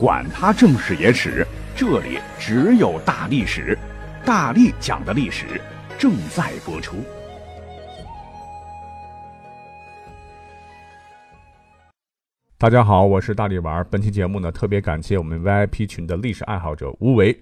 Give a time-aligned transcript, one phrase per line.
[0.00, 3.76] 管他正史野史，这里只有大历史，
[4.24, 5.60] 大力讲的历史
[5.98, 6.96] 正在播出。
[12.56, 13.86] 大家好，我是大力丸。
[13.90, 17.38] 本期节目呢，特别感谢我们 VIP 群的历史爱好者吴为，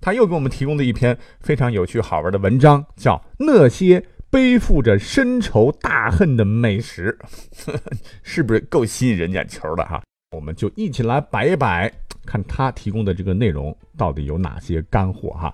[0.00, 7.18] 他又给我们提供了一篇非常有趣好玩的文章，叫《那些背负着深仇大恨的美食》，
[8.24, 10.02] 是不是够吸引人眼球的哈？
[10.36, 11.92] 我们就一起来摆一摆，
[12.24, 15.52] 看他提供的这个内容到底有哪些干货哈。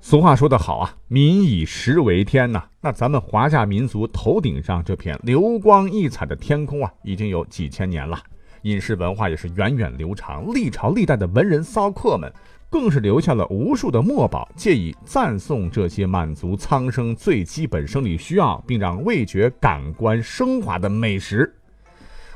[0.00, 2.64] 俗话说得好啊，民以食为天呐。
[2.80, 8.18] 那咱们华夏民族头顶上这片流光溢彩的天空啊，已经有几千年了，
[8.62, 10.54] 饮食文化也是源远流长。
[10.54, 12.32] 历朝历代的文人骚客们，
[12.70, 21.54] 更是留下了无数的墨宝，借以赞颂这些满足苍生最基本生理需要，并让味觉感官升华的美食。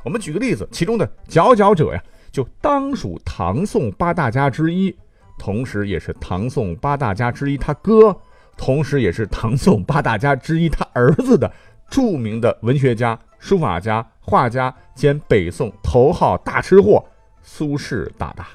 [0.02, 4.94] 我们举个例子，其中的佼佼者呀，就当属唐宋八大家之一，
[5.38, 8.16] 同时也是唐宋八大家之一他哥，
[8.56, 11.50] 同时也是唐宋八大家之一他儿子的
[11.88, 17.04] 著名的文学家、书法家、画家兼北宋头号大吃货
[17.42, 18.48] 苏轼大大。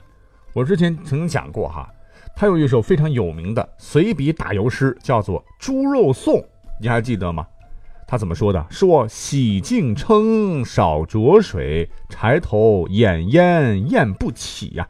[0.53, 1.87] 我之前曾经讲过哈，
[2.35, 6.35] 他有一首非常有名的随笔打油诗，叫做《猪肉颂》，
[6.81, 7.47] 你还记得吗？
[8.07, 8.65] 他怎么说的？
[8.69, 14.87] 说洗净称少浊水，柴头掩烟咽不起呀。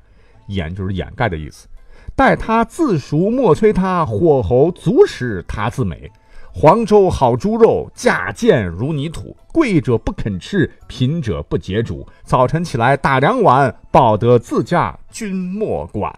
[0.49, 1.67] 掩就是掩盖的意思。
[2.15, 6.09] 待他自熟莫催他，火候足时他自美。
[6.53, 9.35] 黄州好猪肉，价贱如泥土。
[9.51, 12.07] 贵者不肯吃，贫者不解煮。
[12.23, 16.11] 早晨起来打两碗，饱得自家君莫管。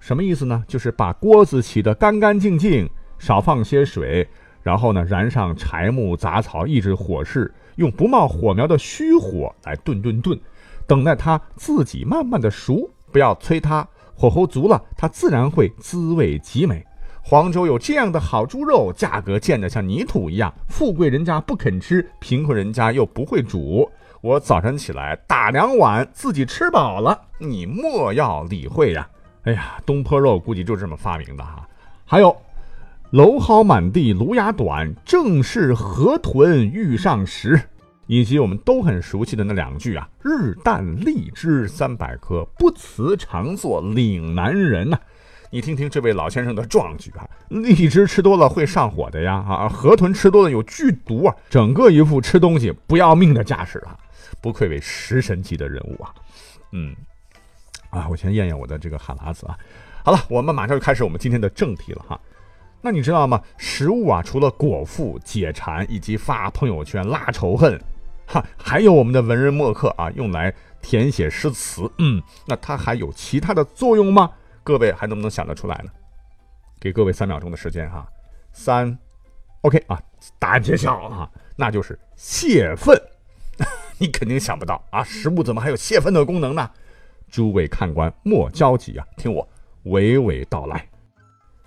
[0.00, 0.64] 什么意思呢？
[0.68, 4.28] 就是把锅子洗得干干净净，少放些水。
[4.68, 10.38] 然后呢，燃上柴木杂草，抑制火势，用不冒火苗的虚火来炖炖炖，
[10.86, 16.84] 等待它自己慢慢的熟，不要催它，火候足了，它自然会滋味极美。
[17.22, 23.90] 黄州有这样的好猪肉，价格贱得像泥土一样，富贵人家不肯吃，贫困人家又不会煮。
[24.20, 29.08] 我早晨起来打两碗，自己吃饱了，你莫要理会呀。
[29.44, 31.66] 哎呀，东坡肉估计就这么发明的哈。
[32.04, 32.36] 还有。
[33.10, 37.58] 蒌蒿满地芦芽短，正是河豚欲上时。
[38.06, 44.98] 以及我们都很熟悉的那两句啊：“日啖荔枝三百颗，不辞常作岭南人呐。”
[45.50, 47.28] 你听听这位老先生的壮举啊！
[47.48, 53.96] 荔枝吃多了会上火的呀，啊，河豚吃多了有剧毒啊，整个一副吃东西不要命的架势啊！
[54.42, 56.14] 不愧为食神级的人物啊！
[56.72, 56.94] 嗯，
[57.90, 59.58] 啊，我先咽咽我的这个哈喇子啊。
[60.02, 62.18] 好了，我们马上就开始我们今天的正题了哈。
[62.80, 63.42] 那你知道吗？
[63.56, 67.80] 食物啊，除了果腹、解馋以及发朋友圈拉仇恨，
[68.26, 71.90] 哈，还有我们的文人墨客啊，用来填写诗词。
[71.98, 74.30] 嗯，那它还有其他的作用吗？
[74.62, 75.90] 各位还能不能想得出来呢？
[76.78, 78.06] 给各位三秒钟的时间哈，
[78.52, 78.96] 三
[79.62, 80.00] ，OK 啊，
[80.38, 82.96] 答案揭晓啊，那就是泄愤。
[83.98, 86.70] 你肯定想不到啊，食物怎么还有泄愤的功能呢？
[87.28, 89.46] 诸位看官莫焦急啊，听我
[89.86, 90.86] 娓娓道来。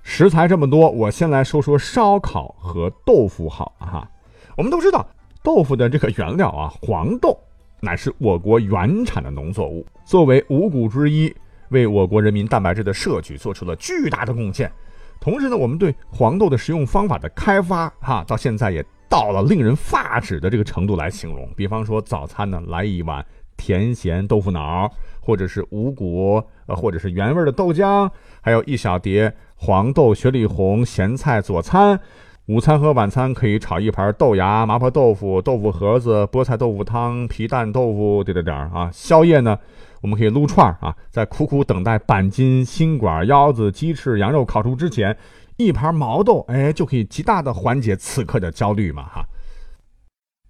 [0.04, 4.10] 食材这么多，我先来说说烧烤和豆腐好哈。
[4.58, 5.06] 我们都知道，
[5.44, 7.38] 豆腐的这个原料啊，黄豆
[7.80, 11.34] 乃是我国原产的农作物，作为五谷之一，
[11.70, 14.72] 为我国人民蛋白质的摄取做出了巨大的贡献。
[15.20, 21.48] 同时呢，我们对黄豆的食用方法的开发哈，到现在也到了令人发指的这个程度来形容。
[21.56, 23.24] 比方说，早餐呢来一碗
[23.56, 26.44] 甜咸豆腐脑，或者是五谷
[26.76, 28.10] 或者是原味的豆浆，
[28.42, 29.34] 还有一小碟。
[29.56, 32.00] 黄豆雪里红咸菜佐餐，
[32.48, 38.90] 午餐和晚餐可以炒一盘豆芽、麻婆豆腐、豆腐盒子、菠菜豆腐汤、皮蛋豆腐，点点点啊！
[38.92, 39.60] 宵夜呢，
[40.02, 45.16] 我们可以撸串啊，在苦苦等待板筋、心管、腰子、鸡翅、羊肉烤熟之前，
[45.58, 49.24] 一盘毛豆，哎，就可以极大的缓解此刻的焦虑嘛哈。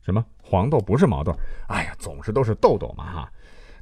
[0.01, 1.35] 什么黄豆不是毛豆？
[1.67, 3.31] 哎呀，总是都是豆豆嘛哈。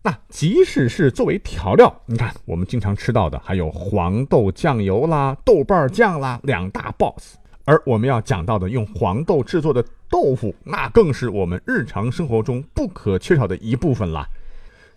[0.02, 7.36] 那即使是作为调料，你看我们经常吃到的还有黄豆酱油啦、豆瓣酱啦两大 boss，
[7.66, 14.26] 而我们要讲到的用黄豆制作的豆腐，那更是我们日常生活中不可缺少的一部分啦。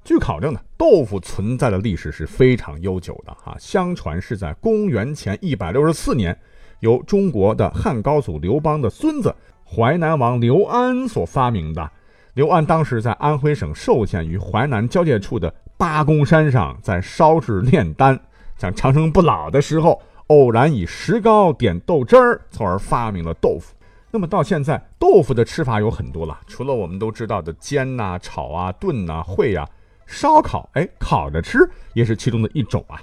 [0.04, 6.38] 据考证呢，豆腐存在的历史是非常悠久的哈，相传是在公元前一百六十四年，
[6.78, 9.34] 由中国的汉高祖刘邦的孙子
[9.64, 11.90] 淮南王刘安所发明的。
[12.34, 18.18] 刘安当时在安徽省寿县与淮南交界处的八公山上，在烧制炼丹，
[18.56, 23.74] 想长生不老的时候，偶然以石膏点豆汁儿，从而发明了豆腐。
[24.10, 29.68] 那么到现在，豆腐的吃法有很多了，除了我们都知道的煎呐、炒啊、炖呐、烩呀，
[30.06, 31.58] 烧烤，哎，烤着吃
[31.92, 32.98] 也是其中的一种啊。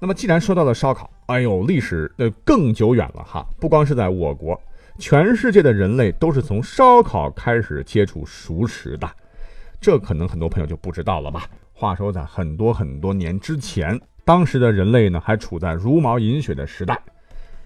[0.00, 4.60] 那么既然说到了烧烤，哎呦，历史那更久远了哈，不光是在我国，
[4.98, 9.08] 全世界的人类都是从烧烤开始接触熟食的。
[9.80, 11.46] 这可能很多朋友就不知道了吧？
[11.72, 16.96] 话说在很多很多年之前，当时的人类呢还处在茹毛饮血的时代。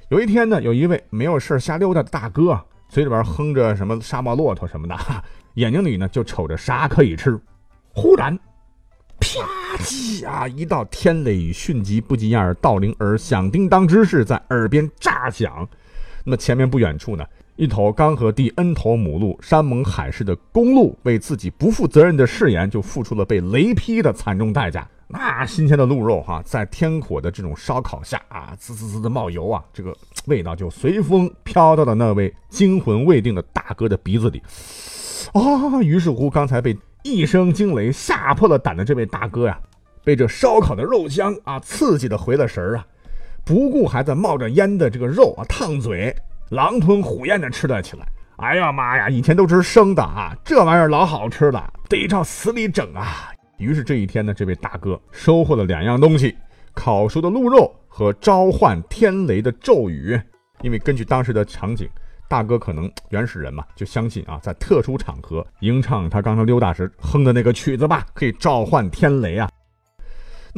[0.08, 2.58] 有一天呢，有一位没有事瞎溜达的大哥，
[2.88, 4.96] 嘴里边哼着什么沙漠骆驼什么的，
[5.54, 7.38] 眼睛里呢就瞅着啥可以吃。
[7.92, 8.38] 忽然，
[9.20, 9.40] 啪
[9.78, 15.68] 叽啊，一道天雷迅疾不及掩耳盗铃而响叮当之势在耳边炸响。
[16.26, 17.24] 那么前面不远处呢？
[17.54, 24.86] 一头刚和第 N 头母鹿山盟海誓的公鹿，为自己不负责任的誓言，就付出了被雷劈的惨重代价。
[25.06, 29.96] 那新鲜的鹿肉哈，在天火的这种烧烤下啊，滋滋滋的冒油啊，这个
[30.26, 34.42] 味道就随风飘到了那位惊魂未定的大哥的鼻子里。
[35.32, 39.56] 啊，于是乎，刚才被一声惊雷吓破了胆的这位大哥呀，
[40.02, 42.84] 被这烧烤的肉香啊刺激的回了神儿啊，
[43.46, 46.12] 不顾还在冒着烟的这个肉啊烫嘴。
[46.50, 48.04] 狼吞虎咽的吃了起来。
[48.38, 53.30] 哎呀妈呀，以前都吃生的啊，这玩意儿老好吃了，得照死里整啊。
[53.58, 56.36] 于是这一天呢，这位大哥收获了两样东西：
[56.74, 60.20] 烤熟的鹿肉和召唤天雷的咒语。
[60.62, 61.88] 因为根据当时的场景，
[62.28, 69.48] 大哥可能原始人嘛，就相信啊，在特殊场合吟唱他刚才溜达时哼的那个曲子吧，可以召唤天雷啊。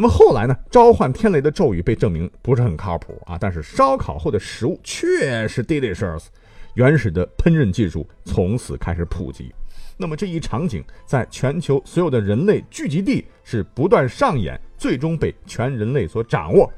[0.00, 0.56] 那么后来呢？
[0.70, 3.36] 召唤天雷的咒语被证明不是很靠谱啊！
[3.36, 6.26] 但是烧烤后的食物确实 delicious，
[6.74, 9.52] 原始的烹饪技术从此开始普及。
[9.96, 16.72] 那么这一场景在全球所有的人类聚集地是不断上演，最终被全人类所掌握。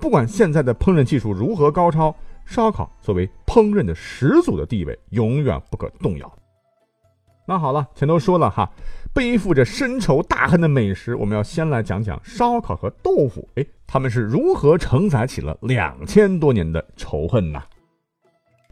[0.00, 2.12] 不管现在的烹饪技术如何高超，
[2.44, 6.38] 烧烤作为烹饪的始祖的地位永远不可动摇。
[7.46, 8.68] 那好了，全都说了哈。
[9.14, 13.48] 背负着深仇大恨的美食，我们要先来讲讲烧烤和豆腐。
[13.54, 17.62] 哎，他们是如何承载起了两千多年的仇恨呢？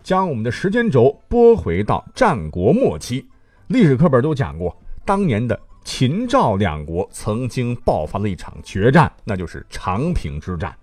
[0.03, 3.25] 将我们的时间轴拨回到战国末期，
[3.69, 10.77] 历史课本都讲过，当年的秦赵两国曾经爆发了一场决战，那就是长平之战。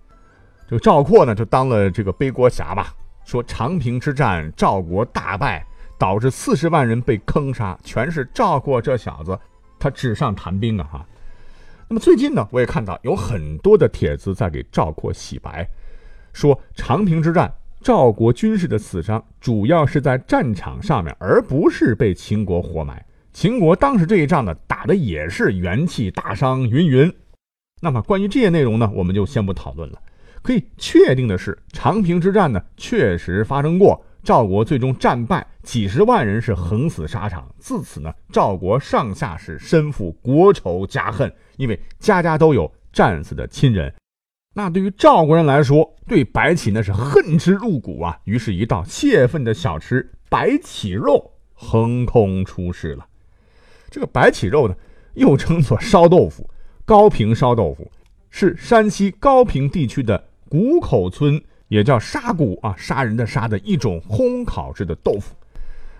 [0.66, 2.94] 这个赵括呢，就当了这个背锅侠吧，
[3.26, 5.62] 说长平之战赵国大败，
[5.98, 9.38] 导致四十万人被坑杀，全是赵括这小子。
[9.80, 11.06] 他纸上谈兵啊哈，
[11.88, 15.66] 那么最近呢，我也看到有很多的帖子在给赵括洗白，
[16.32, 23.04] 说长平之战赵国军士的死伤主要是在战场上面，而不是被秦国活埋。
[23.32, 27.12] 秦国当时这一仗呢，打的也是元气大伤云云。
[27.80, 29.98] 那么关于这些内容呢，我们就先不讨论了。
[30.42, 34.04] 可以确定的是，长平之战呢，确实发生过。
[34.22, 37.48] 赵国最终战败，几十万人是横死沙场。
[37.58, 43.92] 自此呢，赵国上下是身负国仇家恨，因为家家都有战死的亲人。
[44.54, 48.18] 那对于赵国人来说，对白起那是恨之入骨啊。
[48.24, 53.06] 于是，一道泄愤的小吃——白起肉，横空出世了。
[53.88, 54.74] 这个白起肉呢，
[55.14, 56.50] 又称作烧豆腐、
[56.84, 57.90] 高平烧豆腐，
[58.28, 61.40] 是山西高平地区的谷口村。
[61.70, 65.36] 也叫杀骨啊，杀人的杀的一种烘烤制的豆腐。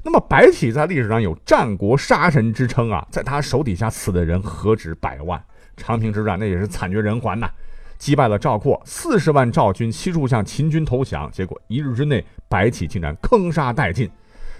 [0.03, 5.41] 那么白起在历史上有战国杀神之称啊，在他手底下死的人何止百万。
[5.77, 7.49] 长平之战那也是惨绝人寰呐，
[7.99, 14.11] 击败了赵括，四十万赵军悉数向秦军投降，结果一日之内白起竟然坑杀殆尽。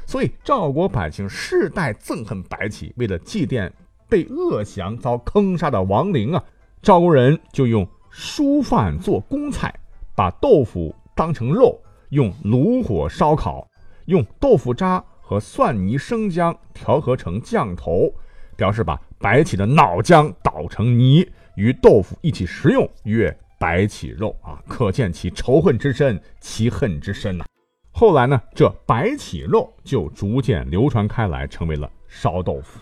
[0.07, 3.69] 所以赵国百姓世代憎恨白起，为了祭奠
[4.09, 6.45] 被恶降遭坑杀的亡灵啊，
[6.81, 9.75] 赵国人就用蔬饭做公菜，
[10.15, 10.95] 把豆腐。
[11.21, 13.69] 当成肉，用炉火烧烤，
[14.07, 18.11] 用豆腐渣和蒜泥、生姜调和成酱头，
[18.57, 24.65] 表示把白起的脑浆捣成泥，与豆腐一起食用，曰白起肉啊！
[24.67, 27.45] 可见其仇恨之深，其恨之深呐。
[27.93, 32.81] 后来呢，这白起肉就逐渐流传开来，成为了烧豆腐。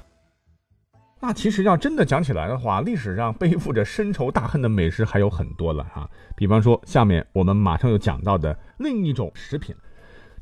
[1.21, 6.09] 那其实要真的讲起来的话，历史上背负着深仇大恨的美食还有很多了哈。
[6.37, 9.75] 比方说，下面我们马上要讲到的另一种食品，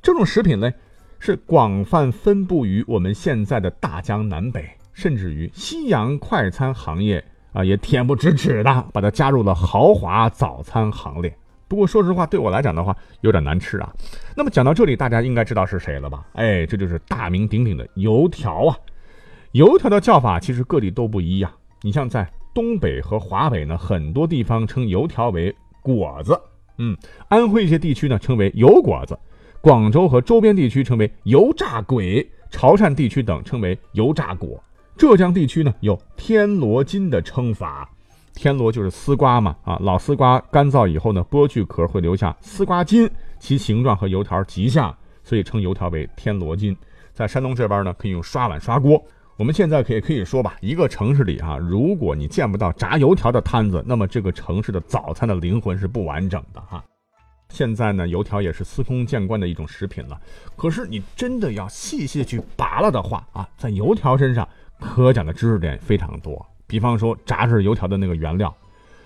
[0.03, 0.71] 这种食品呢，
[1.19, 11.35] 是广泛分布于我们现在的大江南北，甚至于西洋快餐行业啊，也恬不知耻的把它加入了豪华早餐行列。
[11.69, 13.91] 不过说实话，对我来讲的话，有点难吃啊。
[14.37, 16.27] 那么讲到这里，大家应该知道是谁了吧？
[16.35, 18.77] 哎，这就是大名鼎鼎的油条啊。
[19.57, 21.51] 油条的叫法其实各地都不一样。
[21.81, 26.39] 你像在东北和华北呢，很多地方称油条为果子，
[26.77, 26.95] 嗯，
[27.29, 29.19] 安徽一些地区呢称为油果子，
[29.63, 34.63] 广州和周边地区称为油炸鬼，潮汕地区等称为油炸果。
[34.95, 37.89] 浙江地区呢有天罗筋的称法，
[38.35, 43.09] 天罗就是丝瓜嘛，啊，老丝瓜干燥以后呢，剥去壳会留下丝瓜筋，
[43.39, 44.95] 其形状和油条极像，
[45.25, 46.77] 所以称油条为天罗筋。
[47.15, 49.03] 在山东这边呢，可以用刷碗刷锅。
[49.37, 56.83] 我们现在可以可以说吧，一个城市里啊，如果你见不到炸油条的摊子，那么这个城市的早餐的灵魂是不完整的哈。
[57.51, 60.19] 现在呢，油条也是司空见惯的一种食品了。
[60.57, 64.49] 可是你真的要细细去拔了的话啊，在油条身上
[64.81, 66.45] 可讲的知识点非常多。
[66.67, 68.55] 比方说炸制油条的那个原料，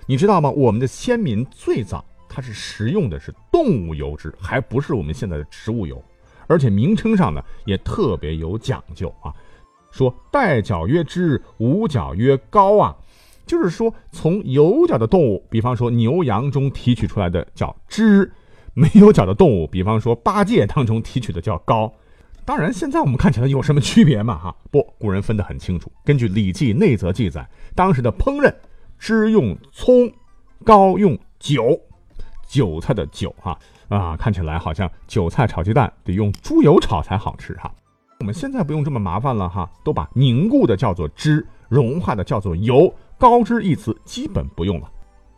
[0.06, 0.48] 你知道吗？
[0.48, 6.00] 我们的先民最早它是食用的是动物油脂，还不是我们现在的植物油，
[6.46, 9.34] 而且名称上呢也特别有讲究啊。
[9.90, 12.96] 说带角曰脂，无角曰膏啊，
[13.46, 18.32] 就是说从有角的动物，比方说牛羊中提取出来的叫脂，
[18.74, 21.92] 没有角的动物，比方说八戒当中提取的叫膏。
[22.44, 24.36] 当然，现在我们看起来有什么区别嘛？
[24.36, 25.92] 哈，不，古人分得很清楚。
[26.04, 28.52] 根据《礼记内则》记载，当时的烹饪，
[28.98, 30.10] 脂用葱，
[30.64, 31.78] 膏用韭，
[32.48, 33.56] 韭菜的韭哈
[33.88, 37.72] 啊，看起来好像韭菜炒鸡蛋得用猪油炒才好吃哈。
[38.20, 44.92] 我们现在不用这么麻烦了哈，都把凝固的叫做脂，融化的叫做油，高脂一词基本不用了。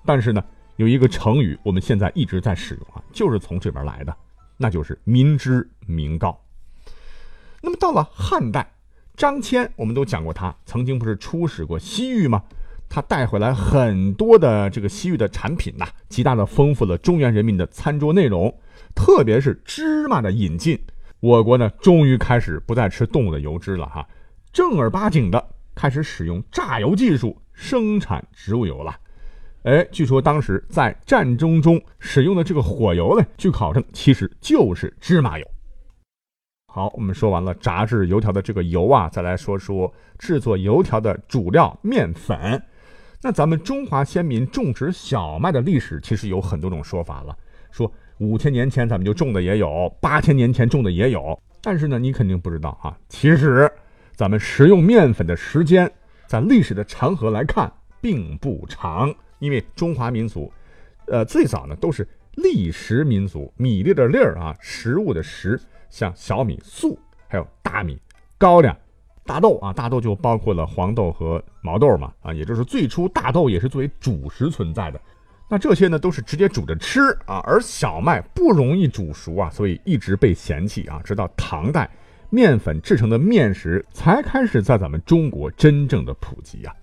[0.04, 0.42] 但是呢，
[0.76, 4.12] 有一个成语我们现在一直在使用啊，就是从这边来的，
[4.56, 6.36] 那就是民脂民膏。
[7.60, 8.68] 那么到了汉代，
[9.14, 12.42] 张骞我们都讲过，他曾经不是出使过西域吗？
[12.88, 18.52] 他带回来很多的这个西域的产品呐，极大的丰富了中原人民的餐桌内容，
[18.92, 20.76] 特别是芝麻的引进。
[21.22, 24.04] 我国呢，终于开始不再吃动物的油脂了哈，
[24.52, 28.98] 正儿八经的开始使用榨油技术生产植物油了。
[29.62, 35.46] 哎，据说当时在战争中使用的这个火油呢，据考证其实就是芝麻油。
[36.66, 42.60] 好，我们说完了炸制油条的这个油啊，再来说说制作油条的主料面粉。
[43.22, 47.38] 那咱们中华先民种植小麦的历史，其实有很多种说法了，
[47.70, 47.88] 说。
[48.18, 52.96] 五千年前咱们就种的也有，八千年前种的也有，但是呢，你肯定不知道啊。
[53.08, 53.70] 其实，
[54.14, 55.90] 咱们食用面粉的时间，
[56.26, 60.52] 在历史的长河来看并不长，因为中华民族，
[61.06, 67.98] 呃，最早呢都是粒食民族，米粒的粒儿啊，食物的食，像小米、粟，还有大米、
[68.38, 68.76] 高粱、
[69.24, 75.00] 大豆啊，大豆就包括了黄豆和毛豆嘛，啊，也就是最初大豆也是作为主食存在的。
[75.52, 80.98] 那这些呢，都是直接煮着吃啊，而小麦不容易煮熟啊，所以一直被嫌弃啊。
[81.04, 81.90] 直到唐代，
[82.30, 86.74] 面粉制成的面食才开始在咱们中国真正的普及啊。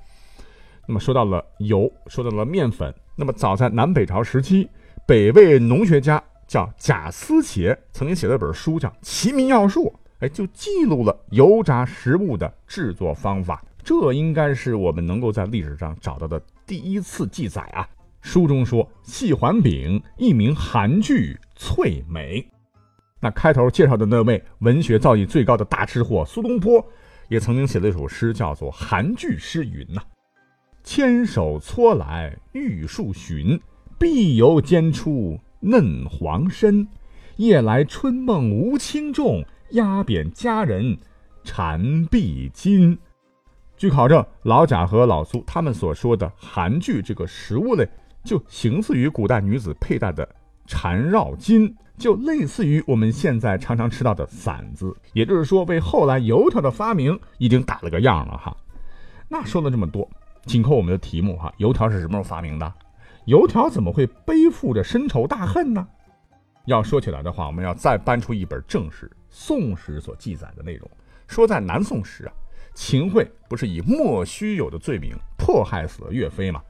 [0.85, 4.69] 那么说到了油，说到了面粉，那么早在南北朝时期，
[5.03, 9.91] 北魏农学家叫贾思勰曾经写了本书叫《齐民要术》，
[10.23, 13.63] 哎，就记录了油炸食物的制作方法。
[13.83, 17.89] 这应该是我们能够在历史上找到的第一次记载啊。
[18.21, 22.45] 书中说，细环饼一名韩剧翠美。
[23.21, 26.85] 那开头介绍的那位文学造诣最高的大吃货苏东坡，
[27.27, 30.01] 也曾经写了一首诗，叫做《韩剧诗云》呐
[30.83, 33.59] ：“千手搓来玉树寻，
[33.97, 36.87] 碧油煎出嫩黄身。
[37.37, 40.97] 夜来春梦无轻重，压扁佳人
[41.43, 42.97] 缠臂巾。”
[43.75, 47.87] 据考证，老贾和老苏他们所说的韩剧这个食物类。
[48.23, 50.27] 就形似于古代女子佩戴的
[50.65, 58.55] 缠绕巾，就类似于我们现在常常吃到的馓子，也就是说，为后来油条的发明已经打了个样了哈。
[59.27, 60.09] 那说了这么多，
[60.45, 62.73] 紧扣我们的题目哈，油条是什么时候发明的？
[63.25, 65.87] 油条怎么会背负着深仇大恨呢？
[66.65, 70.89] 要说起来的话，我们要再搬出一本正史《宋史》所记载的内容，
[71.27, 72.33] 说在南宋时啊，
[72.73, 76.61] 秦桧不是以莫须有的罪名迫害死了岳飞吗？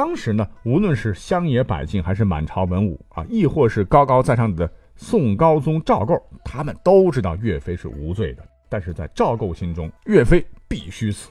[0.00, 4.66] 当时呢，无论是乡野百姓，还是满朝文武啊，亦或是高高在上的
[4.96, 8.42] 宋高宗赵构，他们都知道岳飞是无罪的。
[8.70, 11.28] 但是在赵构心中，岳飞必须死。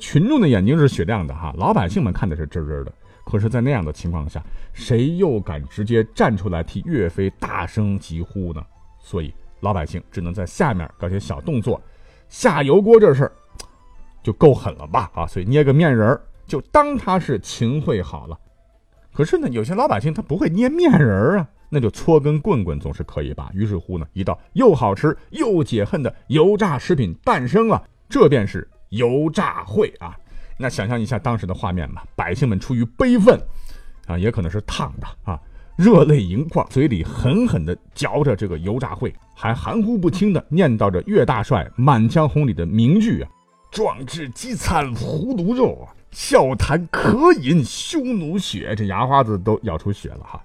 [0.00, 2.92] 群众的眼睛是雪亮的哈，老百姓们看的是真真的。
[3.24, 8.60] 可是，在那样的情况下，谁又敢直接站出来替岳飞大声疾呼呢？
[8.98, 11.80] 所以，老百姓只能在下面搞些小动作。
[12.28, 13.30] 下油锅这事儿
[14.20, 15.08] 就够狠了吧？
[15.14, 16.20] 啊，所以捏个面人儿。
[16.46, 18.38] 就当他是秦桧好了，
[19.12, 23.50] 可是呢，有些老百姓他不会捏面人啊，那就搓根棍棍总是可以吧。
[23.54, 30.16] 于是乎呢，一道又好吃又解恨的油炸食品诞生了，这便是油炸会啊。
[30.56, 33.40] 那想象一下当时的画面吧，百姓们出于悲愤
[34.06, 35.40] 啊，也可能是烫的啊，
[35.76, 43.30] 热泪盈眶，嘴里狠狠地嚼着这个油炸会，还含糊不清地念叨着岳大帅《满江红》里的名句啊。
[43.74, 48.72] 壮志饥餐胡虏肉，笑谈渴饮匈奴血。
[48.76, 50.40] 这牙花子都咬出血了哈。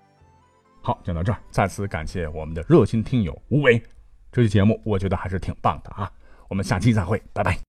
[0.81, 3.79] 好，讲到这儿，再次感谢我们的热心听友吴为。
[4.31, 6.11] 这期节目我觉得还是挺棒的啊。
[6.47, 7.59] 我们下期再会，拜拜。